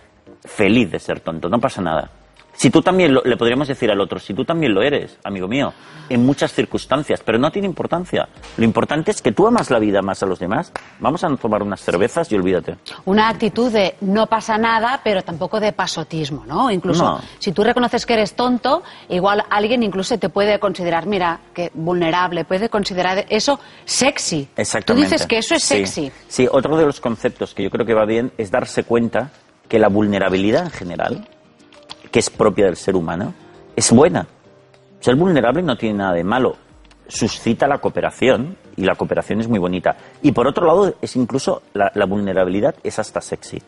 feliz 0.45 0.91
de 0.91 0.99
ser 0.99 1.21
tonto, 1.21 1.49
no 1.49 1.59
pasa 1.59 1.81
nada. 1.81 2.11
Si 2.57 2.71
tú 2.71 2.81
también 2.83 3.13
lo- 3.15 3.23
le 3.25 3.37
podríamos 3.37 3.69
decir 3.69 3.91
al 3.91 4.01
otro, 4.01 4.19
si 4.19 4.33
tú 4.33 4.45
también 4.45 4.73
lo 4.75 4.83
eres, 4.83 5.19
amigo 5.25 5.49
mío, 5.49 5.73
en 6.09 6.25
muchas 6.25 6.53
circunstancias, 6.53 7.21
pero 7.25 7.39
no 7.39 7.51
tiene 7.51 7.67
importancia. 7.67 8.29
Lo 8.57 8.65
importante 8.65 9.11
es 9.11 9.21
que 9.23 9.33
tú 9.33 9.47
amas 9.47 9.71
la 9.71 9.79
vida 9.79 10.03
más 10.03 10.23
a 10.23 10.27
los 10.27 10.39
demás. 10.39 10.73
Vamos 11.01 11.25
a 11.25 11.37
tomar 11.37 11.63
unas 11.63 11.81
cervezas 11.81 12.31
y 12.31 12.37
olvídate. 12.37 12.77
Una 13.07 13.29
actitud 13.29 13.73
de 13.73 13.97
no 14.03 14.27
pasa 14.27 14.57
nada, 14.59 15.01
pero 15.03 15.23
tampoco 15.23 15.59
de 15.61 15.73
pasotismo, 15.73 16.45
¿no? 16.47 16.71
Incluso 16.71 17.03
No. 17.05 17.21
si 17.39 17.53
tú 17.53 17.65
reconoces 17.65 18.07
que 18.07 18.15
eres 18.15 18.35
tonto, 18.35 18.83
igual 19.09 19.45
alguien 19.51 19.83
incluso 19.83 20.19
te 20.19 20.29
puede 20.29 20.59
considerar, 20.59 21.07
mira, 21.07 21.41
que 21.55 21.71
vulnerable, 21.75 22.45
puede 22.45 22.69
considerar 22.69 23.27
eso 23.29 23.59
sexy. 23.85 24.49
Exactamente. 24.57 25.07
Tú 25.09 25.13
dices 25.13 25.27
que 25.27 25.39
eso 25.39 25.55
es 25.55 25.63
Sí. 25.65 25.75
sexy. 25.79 26.13
Sí, 26.29 26.49
otro 26.51 26.77
de 26.77 26.87
los 26.87 27.01
conceptos 27.01 27.55
que 27.55 27.63
yo 27.63 27.71
creo 27.71 27.85
que 27.87 27.95
va 27.95 28.05
bien 28.05 28.33
es 28.39 28.51
darse 28.51 28.85
cuenta 28.85 29.31
que 29.69 29.79
la 29.79 29.89
vulnerabilidad 29.89 30.65
en 30.67 30.71
general, 30.71 31.29
que 32.14 32.21
es 32.21 32.30
propia 32.30 32.66
del 32.66 32.76
ser 32.76 32.94
humano, 32.94 33.35
es 33.75 33.90
buena. 33.90 34.25
Ser 35.00 35.16
vulnerable 35.16 35.62
no 35.64 35.75
tiene 35.76 35.99
nada 35.99 36.12
de 36.12 36.23
malo. 36.23 36.54
Suscita 37.09 37.66
la 37.66 37.78
cooperación 37.78 38.56
y 38.76 38.85
la 38.85 38.94
cooperación 38.94 39.40
es 39.40 39.49
muy 39.49 39.59
bonita. 39.59 39.97
Y 40.23 40.30
por 40.30 40.47
otro 40.47 40.64
lado, 40.64 40.94
es 41.02 41.16
incluso 41.16 41.62
la, 41.73 41.90
la 41.97 42.06
vulnerabilidad 42.06 42.76
es 42.85 43.00
hasta 43.00 43.21
sexy. 43.21 43.61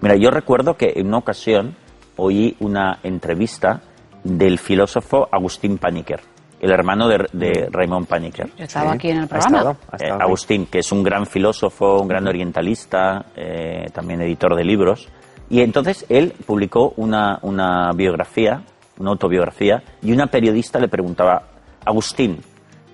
Mira, 0.00 0.16
yo 0.16 0.30
recuerdo 0.32 0.76
que 0.76 0.94
en 0.96 1.06
una 1.06 1.18
ocasión 1.18 1.76
oí 2.16 2.56
una 2.58 2.98
entrevista 3.04 3.82
del 4.24 4.58
filósofo 4.58 5.28
Agustín 5.30 5.78
Paniker, 5.78 6.18
el 6.60 6.72
hermano 6.72 7.06
de, 7.06 7.28
de 7.32 7.68
Raymond 7.70 8.08
Paniker. 8.08 8.48
Yo 8.58 8.64
estaba 8.64 8.90
Sí, 8.90 8.96
aquí 8.96 9.10
en 9.10 9.18
el 9.18 9.24
ha 9.24 9.28
programa. 9.28 9.58
estado, 9.58 9.70
ha 9.90 9.94
Eh, 9.96 9.98
estado. 10.02 10.22
Agustín, 10.22 10.66
que 10.66 10.78
es 10.80 10.90
un 10.90 11.04
gran 11.04 11.26
filósofo, 11.26 12.00
un 12.00 12.08
gran 12.08 12.26
orientalista, 12.26 13.26
eh, 13.36 13.86
también 13.92 14.20
editor 14.22 14.56
de 14.56 14.64
libros. 14.64 15.08
Y 15.52 15.60
entonces 15.60 16.06
él 16.08 16.32
publicó 16.46 16.94
una, 16.96 17.38
una 17.42 17.92
biografía, 17.92 18.62
una 18.98 19.10
autobiografía, 19.10 19.82
y 20.00 20.10
una 20.12 20.28
periodista 20.28 20.78
le 20.78 20.88
preguntaba, 20.88 21.42
Agustín, 21.84 22.40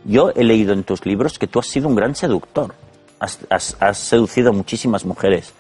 yo 0.04 0.30
he 0.34 0.42
leído 0.42 0.72
en 0.72 0.82
tus 0.82 1.06
libros 1.06 1.38
que 1.38 1.46
tú 1.46 1.60
has 1.60 1.68
sido 1.68 1.86
un 1.86 1.94
gran 1.94 2.16
seductor, 2.16 2.74
has, 3.20 3.96
seducido 3.96 4.50
a 4.50 4.52
muchísimas 4.52 5.04
mujeres. 5.04 5.54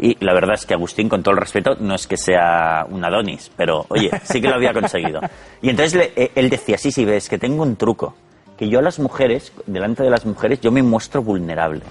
Y 0.00 0.16
la 0.24 0.34
verdad 0.34 0.54
es 0.56 0.66
que 0.66 0.74
Agustín, 0.74 1.08
con 1.08 1.22
todo 1.22 1.32
el 1.34 1.40
respeto, 1.40 1.76
no 1.78 1.94
es 1.94 2.08
que 2.08 2.16
sea 2.16 2.84
un 2.90 3.04
Adonis, 3.04 3.52
pero 3.56 3.86
oye, 3.88 4.10
sí 4.24 4.40
que 4.40 4.48
lo 4.48 4.56
había 4.56 4.72
conseguido. 4.72 5.20
Y 5.62 5.70
entonces 5.70 5.94
le- 5.94 6.12
eh, 6.16 6.32
él 6.34 6.50
decía, 6.50 6.76
sí, 6.76 6.90
sí, 6.90 7.04
ves 7.04 7.28
que 7.28 7.38
tengo 7.38 7.62
un 7.62 7.76
truco, 7.76 8.16
que 8.58 8.68
yo 8.68 8.80
a 8.80 8.82
las 8.82 8.98
mujeres, 8.98 9.52
delante 9.66 10.02
de 10.02 10.10
las 10.10 10.26
mujeres, 10.26 10.60
yo 10.60 10.72
me 10.72 10.82
muestro 10.82 11.22
vulnerable, 11.22 11.82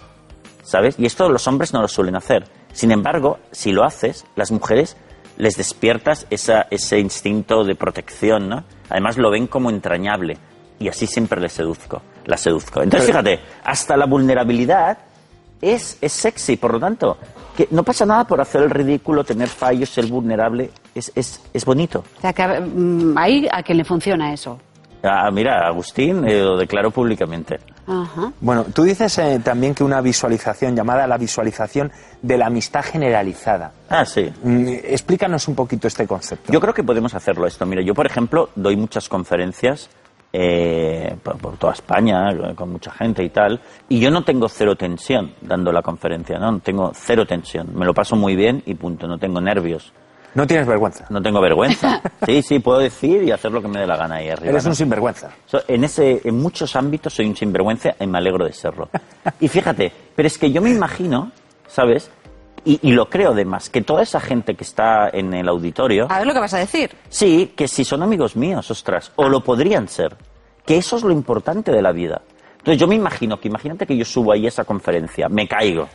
¿sabes? 0.61 0.95
Y 0.99 1.05
esto 1.05 1.29
los 1.29 1.47
hombres 1.47 1.71
no 1.73 1.81
lo 1.81 1.87
suelen 1.87 2.17
hacer. 2.17 2.43
Sin 2.75 2.91
embargo, 2.91 3.39
si 3.51 3.71
lo 3.71 3.83
haces, 3.83 4.25
las 4.35 4.51
mujeres 4.51 4.95
les 5.37 5.57
despiertas 5.57 6.27
esa- 6.29 6.67
ese 6.69 6.99
instinto 6.99 7.63
de 7.63 7.73
protección, 7.75 8.47
¿no? 8.49 8.63
Además 8.89 9.17
lo 9.17 9.31
ven 9.31 9.47
como 9.47 9.69
entrañable 9.69 10.37
y 10.77 10.87
así 10.89 11.07
siempre 11.07 11.39
les 11.41 11.53
seduzco, 11.53 12.01
seduzco. 12.37 12.81
Entonces, 12.83 13.07
fíjate, 13.09 13.39
hasta 13.63 13.97
la 13.97 14.05
vulnerabilidad 14.05 14.97
es, 15.61 15.97
es 16.01 16.11
sexy, 16.11 16.57
por 16.57 16.73
lo 16.73 16.79
tanto, 16.79 17.17
que 17.55 17.67
no 17.71 17.83
pasa 17.83 18.05
nada 18.05 18.25
por 18.25 18.39
hacer 18.41 18.61
el 18.63 18.69
ridículo, 18.69 19.23
tener 19.23 19.47
fallos, 19.47 19.89
ser 19.89 20.05
vulnerable, 20.07 20.69
es, 20.93 21.11
es, 21.15 21.41
es 21.53 21.63
bonito. 21.65 22.03
O 22.17 22.21
sea, 22.21 22.33
que 22.33 22.45
mm, 22.59 23.17
ahí 23.17 23.47
a 23.51 23.63
quien 23.63 23.77
le 23.77 23.85
funciona 23.85 24.33
eso. 24.33 24.59
Ah, 25.05 25.29
mira, 25.31 25.67
Agustín 25.67 26.27
eh, 26.27 26.41
lo 26.41 26.57
declaró 26.57 26.91
públicamente. 26.91 27.59
Ajá. 27.87 28.31
Bueno, 28.41 28.65
tú 28.73 28.83
dices 28.83 29.17
eh, 29.19 29.39
también 29.43 29.75
que 29.75 29.83
una 29.83 30.01
visualización 30.01 30.75
llamada 30.75 31.05
la 31.05 31.17
visualización 31.17 31.91
de 32.21 32.37
la 32.37 32.47
amistad 32.47 32.83
generalizada. 32.83 33.71
Ah, 33.89 34.05
sí. 34.05 34.31
Mm, 34.43 34.67
explícanos 34.83 35.47
un 35.47 35.55
poquito 35.55 35.87
este 35.87 36.07
concepto. 36.07 36.51
Yo 36.51 36.59
creo 36.59 36.73
que 36.73 36.83
podemos 36.83 37.13
hacerlo 37.13 37.45
esto. 37.45 37.65
Mira, 37.65 37.81
yo, 37.83 37.93
por 37.93 38.05
ejemplo, 38.07 38.49
doy 38.55 38.75
muchas 38.75 39.07
conferencias 39.07 39.89
eh, 40.33 41.15
por, 41.23 41.37
por 41.37 41.57
toda 41.57 41.73
España, 41.73 42.29
con 42.55 42.71
mucha 42.71 42.91
gente 42.91 43.23
y 43.23 43.29
tal, 43.29 43.61
y 43.87 43.99
yo 43.99 44.11
no 44.11 44.23
tengo 44.23 44.49
cero 44.49 44.75
tensión 44.75 45.33
dando 45.41 45.71
la 45.71 45.81
conferencia, 45.81 46.37
¿no? 46.39 46.59
Tengo 46.59 46.91
cero 46.93 47.25
tensión. 47.25 47.69
Me 47.73 47.85
lo 47.85 47.93
paso 47.93 48.15
muy 48.15 48.35
bien 48.35 48.61
y 48.65 48.73
punto. 48.73 49.07
No 49.07 49.17
tengo 49.17 49.39
nervios. 49.39 49.93
No 50.35 50.45
tienes 50.45 50.67
vergüenza. 50.67 51.05
No 51.09 51.21
tengo 51.21 51.41
vergüenza. 51.41 52.01
Sí, 52.25 52.41
sí, 52.41 52.59
puedo 52.59 52.79
decir 52.79 53.23
y 53.23 53.31
hacer 53.31 53.51
lo 53.51 53.61
que 53.61 53.67
me 53.67 53.79
dé 53.79 53.87
la 53.87 53.95
gana 53.97 54.15
ahí 54.15 54.29
arriba. 54.29 54.49
Eres 54.51 54.65
¿no? 54.65 54.71
un 54.71 54.75
sinvergüenza. 54.75 55.29
So, 55.45 55.61
en, 55.67 55.83
ese, 55.83 56.21
en 56.23 56.37
muchos 56.37 56.75
ámbitos 56.75 57.13
soy 57.13 57.25
un 57.27 57.35
sinvergüenza 57.35 57.95
y 57.99 58.05
me 58.07 58.17
alegro 58.17 58.45
de 58.45 58.51
serlo. 58.53 58.89
Y 59.39 59.47
fíjate, 59.47 59.91
pero 60.15 60.27
es 60.27 60.37
que 60.37 60.51
yo 60.51 60.61
me 60.61 60.69
imagino, 60.69 61.31
¿sabes? 61.67 62.11
Y, 62.65 62.79
y 62.81 62.91
lo 62.93 63.09
creo 63.09 63.31
además, 63.31 63.69
que 63.69 63.81
toda 63.81 64.01
esa 64.03 64.19
gente 64.19 64.55
que 64.55 64.63
está 64.63 65.09
en 65.09 65.33
el 65.33 65.47
auditorio, 65.47 66.07
A 66.09 66.17
ver 66.17 66.27
lo 66.27 66.33
que 66.33 66.39
vas 66.39 66.53
a 66.53 66.57
decir. 66.57 66.91
sí, 67.09 67.53
que 67.55 67.67
si 67.67 67.85
son 67.85 68.01
amigos 68.03 68.35
míos, 68.35 68.69
ostras, 68.71 69.11
o 69.15 69.29
lo 69.29 69.41
podrían 69.41 69.87
ser, 69.87 70.15
que 70.65 70.77
eso 70.77 70.97
es 70.97 71.03
lo 71.03 71.11
importante 71.11 71.71
de 71.71 71.81
la 71.81 71.91
vida. 71.91 72.21
Entonces 72.57 72.79
yo 72.81 72.87
me 72.87 72.95
imagino 72.95 73.39
que 73.39 73.47
imagínate 73.47 73.85
que 73.85 73.95
yo 73.95 74.03
subo 74.03 74.31
ahí 74.33 74.45
a 74.45 74.47
esa 74.49 74.63
conferencia, 74.65 75.29
me 75.29 75.47
caigo, 75.47 75.87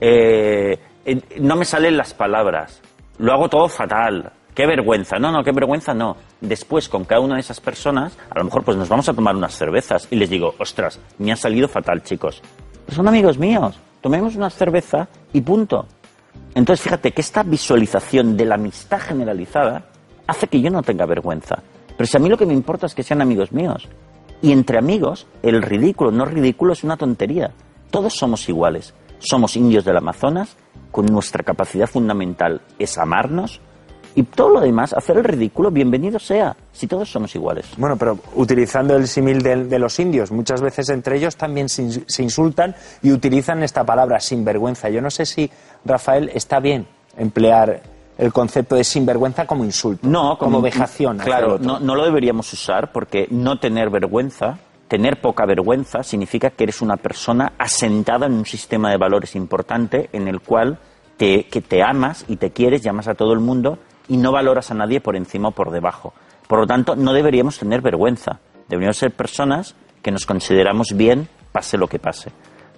eh, 0.00 0.78
eh, 1.04 1.20
no 1.40 1.56
me 1.56 1.66
salen 1.66 1.96
las 1.98 2.14
palabras, 2.14 2.80
lo 3.18 3.32
hago 3.32 3.48
todo 3.48 3.68
fatal. 3.68 4.32
Qué 4.54 4.66
vergüenza. 4.66 5.18
No, 5.18 5.32
no, 5.32 5.42
qué 5.42 5.52
vergüenza 5.52 5.94
no. 5.94 6.16
Después, 6.40 6.88
con 6.88 7.04
cada 7.04 7.20
una 7.20 7.34
de 7.34 7.40
esas 7.40 7.60
personas, 7.60 8.16
a 8.30 8.38
lo 8.38 8.44
mejor 8.44 8.62
pues 8.62 8.76
nos 8.76 8.88
vamos 8.88 9.08
a 9.08 9.14
tomar 9.14 9.34
unas 9.34 9.56
cervezas 9.56 10.06
y 10.10 10.16
les 10.16 10.30
digo, 10.30 10.54
ostras, 10.58 11.00
me 11.18 11.32
ha 11.32 11.36
salido 11.36 11.66
fatal, 11.66 12.02
chicos. 12.02 12.40
Pues 12.86 12.96
son 12.96 13.08
amigos 13.08 13.38
míos. 13.38 13.78
Tomemos 14.00 14.36
una 14.36 14.50
cerveza 14.50 15.08
y 15.32 15.40
punto. 15.40 15.86
Entonces, 16.54 16.84
fíjate 16.84 17.10
que 17.10 17.20
esta 17.20 17.42
visualización 17.42 18.36
de 18.36 18.44
la 18.44 18.54
amistad 18.54 19.00
generalizada 19.00 19.86
hace 20.26 20.46
que 20.46 20.60
yo 20.60 20.70
no 20.70 20.82
tenga 20.82 21.06
vergüenza. 21.06 21.62
Pero 21.96 22.06
si 22.06 22.16
a 22.16 22.20
mí 22.20 22.28
lo 22.28 22.36
que 22.36 22.46
me 22.46 22.54
importa 22.54 22.86
es 22.86 22.94
que 22.94 23.02
sean 23.02 23.22
amigos 23.22 23.50
míos. 23.50 23.88
Y 24.40 24.52
entre 24.52 24.78
amigos, 24.78 25.26
el 25.42 25.62
ridículo, 25.62 26.10
no 26.10 26.24
ridículo, 26.26 26.74
es 26.74 26.84
una 26.84 26.96
tontería. 26.96 27.52
Todos 27.90 28.14
somos 28.14 28.48
iguales. 28.48 28.94
Somos 29.24 29.56
indios 29.56 29.86
del 29.86 29.96
Amazonas, 29.96 30.54
con 30.90 31.06
nuestra 31.06 31.42
capacidad 31.42 31.86
fundamental 31.86 32.60
es 32.78 32.98
amarnos. 32.98 33.60
Y 34.14 34.22
todo 34.22 34.50
lo 34.50 34.60
demás, 34.60 34.92
hacer 34.92 35.16
el 35.16 35.24
ridículo, 35.24 35.70
bienvenido 35.70 36.18
sea, 36.18 36.54
si 36.72 36.86
todos 36.86 37.10
somos 37.10 37.34
iguales. 37.34 37.66
Bueno, 37.78 37.96
pero 37.96 38.18
utilizando 38.34 38.94
el 38.94 39.08
símil 39.08 39.42
de, 39.42 39.64
de 39.64 39.78
los 39.78 39.98
indios, 39.98 40.30
muchas 40.30 40.60
veces 40.60 40.90
entre 40.90 41.16
ellos 41.16 41.36
también 41.36 41.68
se, 41.68 42.04
se 42.06 42.22
insultan 42.22 42.76
y 43.02 43.10
utilizan 43.12 43.62
esta 43.62 43.82
palabra 43.82 44.20
sinvergüenza. 44.20 44.90
Yo 44.90 45.00
no 45.00 45.10
sé 45.10 45.24
si, 45.26 45.50
Rafael, 45.84 46.30
está 46.34 46.60
bien 46.60 46.86
emplear 47.16 47.82
el 48.18 48.32
concepto 48.32 48.76
de 48.76 48.84
sinvergüenza 48.84 49.46
como 49.46 49.64
insulto, 49.64 50.06
No, 50.06 50.36
como, 50.38 50.60
vejación. 50.60 51.18
Claro, 51.18 51.58
no 51.58 51.94
lo 51.96 52.04
deberíamos 52.04 52.52
usar 52.52 52.92
porque 52.92 53.26
no 53.30 53.58
tener 53.58 53.90
vergüenza, 53.90 54.58
tener 54.88 55.20
poca 55.20 55.46
vergüenza, 55.46 56.02
significa 56.02 56.50
que 56.50 56.64
eres 56.64 56.82
una 56.82 56.96
persona 56.96 57.52
asentada 57.58 58.26
en 58.26 58.34
un 58.34 58.46
sistema 58.46 58.90
de 58.90 58.96
valores 58.96 59.34
importante 59.34 60.08
en 60.12 60.28
el 60.28 60.40
cual 60.40 60.78
te, 61.16 61.44
que 61.44 61.60
te 61.60 61.82
amas 61.82 62.24
y 62.28 62.36
te 62.36 62.50
quieres, 62.50 62.82
llamas 62.82 63.08
a 63.08 63.14
todo 63.14 63.32
el 63.32 63.40
mundo 63.40 63.78
y 64.08 64.16
no 64.16 64.32
valoras 64.32 64.70
a 64.70 64.74
nadie 64.74 65.00
por 65.00 65.16
encima 65.16 65.48
o 65.48 65.52
por 65.52 65.70
debajo. 65.70 66.12
Por 66.46 66.60
lo 66.60 66.66
tanto, 66.66 66.94
no 66.96 67.12
deberíamos 67.12 67.58
tener 67.58 67.80
vergüenza. 67.80 68.40
Deberíamos 68.68 68.96
ser 68.96 69.12
personas 69.12 69.74
que 70.02 70.10
nos 70.10 70.26
consideramos 70.26 70.92
bien, 70.94 71.28
pase 71.52 71.78
lo 71.78 71.88
que 71.88 71.98
pase. 71.98 72.30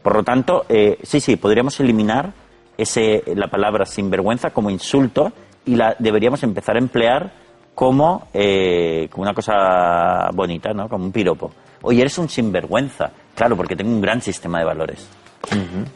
Por 0.02 0.14
lo 0.14 0.22
tanto, 0.22 0.64
eh, 0.68 0.98
sí, 1.02 1.18
sí, 1.20 1.36
podríamos 1.36 1.80
eliminar 1.80 2.32
ese, 2.78 3.24
la 3.34 3.48
palabra 3.48 3.84
sinvergüenza 3.84 4.50
como 4.50 4.70
insulto 4.70 5.32
y 5.64 5.74
la 5.74 5.96
deberíamos 5.98 6.42
empezar 6.44 6.76
a 6.76 6.78
emplear 6.78 7.32
como, 7.74 8.28
eh, 8.32 9.08
como 9.10 9.24
una 9.24 9.34
cosa 9.34 10.30
bonita, 10.32 10.72
¿no? 10.72 10.88
Como 10.88 11.04
un 11.04 11.12
piropo. 11.12 11.50
Oye, 11.86 12.00
eres 12.00 12.18
un 12.18 12.28
sinvergüenza. 12.28 13.10
Claro, 13.34 13.56
porque 13.56 13.76
tengo 13.76 13.90
un 13.90 14.00
gran 14.00 14.20
sistema 14.20 14.58
de 14.58 14.64
valores. 14.64 15.08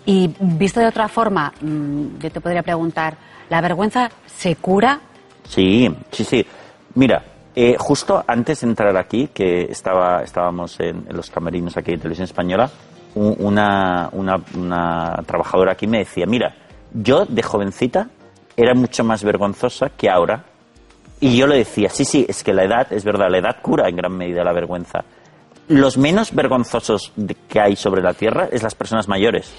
Y 0.06 0.32
visto 0.38 0.78
de 0.78 0.86
otra 0.86 1.08
forma, 1.08 1.52
mm, 1.60 2.18
yo 2.18 2.30
te 2.30 2.40
podría 2.40 2.62
preguntar, 2.62 3.16
¿la 3.48 3.60
vergüenza 3.60 4.08
se 4.26 4.54
cura? 4.56 5.00
Sí, 5.48 5.92
sí, 6.12 6.22
sí. 6.22 6.46
Mira, 6.94 7.24
eh, 7.56 7.74
justo 7.76 8.22
antes 8.26 8.60
de 8.60 8.68
entrar 8.68 8.96
aquí, 8.96 9.30
que 9.34 9.62
estaba, 9.62 10.22
estábamos 10.22 10.78
en, 10.78 11.04
en 11.08 11.16
los 11.16 11.28
camerinos 11.30 11.76
aquí 11.76 11.90
de 11.92 11.98
Televisión 11.98 12.26
Española, 12.26 12.70
una, 13.16 14.08
una 14.12 15.22
trabajadora 15.26 15.72
aquí 15.72 15.88
me 15.88 15.98
decía, 15.98 16.26
mira, 16.26 16.54
yo 16.92 17.26
de 17.26 17.42
jovencita 17.42 18.08
era 18.56 18.74
mucho 18.74 19.02
más 19.02 19.24
vergonzosa 19.24 19.90
que 19.90 20.08
ahora. 20.08 20.44
Y 21.18 21.36
yo 21.36 21.46
le 21.46 21.56
decía, 21.56 21.88
sí, 21.90 22.04
sí, 22.04 22.24
es 22.28 22.44
que 22.44 22.54
la 22.54 22.64
edad, 22.64 22.92
es 22.92 23.04
verdad, 23.04 23.26
la 23.28 23.38
edad 23.38 23.56
cura 23.60 23.88
en 23.88 23.96
gran 23.96 24.16
medida 24.16 24.44
la 24.44 24.52
vergüenza. 24.52 25.04
Los 25.70 25.96
menos 25.96 26.34
vergonzosos 26.34 27.12
que 27.48 27.60
hay 27.60 27.76
sobre 27.76 28.02
la 28.02 28.12
Tierra 28.12 28.48
es 28.50 28.64
las 28.64 28.74
personas 28.74 29.06
mayores. 29.06 29.54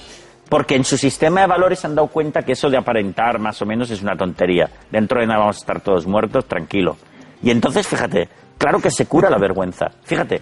Porque 0.50 0.75
en 0.75 0.84
su 0.84 0.98
sistema 0.98 1.39
de 1.39 1.48
valores 1.48 1.80
se 1.80 1.88
han 1.88 1.96
dado 1.96 2.10
cuenta 2.10 2.41
que 2.41 2.51
eso 2.51 2.70
de 2.70 2.75
aparentar 2.75 3.39
más 3.39 3.62
o 3.62 3.65
menos 3.65 3.89
es 3.91 4.01
una 4.01 4.18
tontería. 4.18 4.70
Dentro 4.91 5.22
de 5.22 5.25
nada 5.25 5.39
vamos 5.39 5.56
a 5.56 5.60
estar 5.60 5.80
todos 5.80 6.06
muertos, 6.06 6.44
tranquilo. 6.44 6.98
Y 7.41 7.50
entonces, 7.50 7.88
fíjate, 7.88 8.27
claro 8.58 8.82
que 8.82 8.91
se 8.91 9.06
cura 9.06 9.30
la 9.30 9.38
vergüenza. 9.38 9.86
Fíjate, 10.03 10.41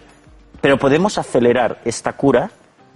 pero 0.59 0.79
podemos 0.79 1.19
acelerar 1.19 1.81
esta 1.85 2.13
cura 2.13 2.49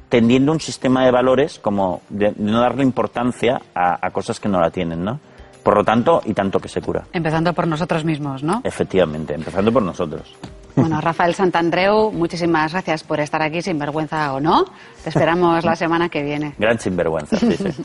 tendiendo 0.09 0.51
un 0.51 0.59
sistema 0.59 1.05
de 1.05 1.11
valores 1.11 1.59
como 1.59 2.01
de 2.09 2.33
no 2.37 2.59
darle 2.59 2.81
importancia 2.81 3.61
a, 3.75 4.03
a 4.03 4.09
cosas 4.09 4.39
que 4.39 4.49
no 4.49 4.59
la 4.59 4.71
tienen, 4.71 5.03
¿no? 5.03 5.19
Por 5.61 5.77
lo 5.77 5.83
tanto, 5.83 6.23
y 6.25 6.33
tanto 6.33 6.59
que 6.59 6.69
se 6.69 6.81
cura. 6.81 7.03
Empezando 7.13 7.53
por 7.53 7.67
nosotros 7.67 8.03
mismos, 8.03 8.41
¿no? 8.41 8.61
Efectivamente, 8.63 9.35
empezando 9.35 9.71
por 9.71 9.83
nosotros. 9.83 10.35
Bueno, 10.75 10.99
Rafael 11.01 11.35
Santandreu, 11.35 12.11
muchísimas 12.11 12.71
gracias 12.71 13.03
por 13.03 13.19
estar 13.19 13.41
aquí, 13.41 13.61
sin 13.61 13.77
vergüenza 13.77 14.33
o 14.33 14.39
no. 14.39 14.65
Te 15.03 15.09
esperamos 15.09 15.63
la 15.63 15.75
semana 15.75 16.09
que 16.09 16.23
viene. 16.23 16.55
Gran 16.57 16.79
sinvergüenza, 16.79 17.37
sí, 17.37 17.51
sí. 17.57 17.83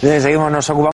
Seguimos, 0.00 0.52
nos 0.52 0.68
ocupamos. 0.70 0.92